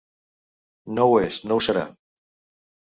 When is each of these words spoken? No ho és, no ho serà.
No 0.95 1.07
ho 1.11 1.21
és, 1.29 1.39
no 1.47 1.59
ho 1.59 1.65
serà. 1.69 1.87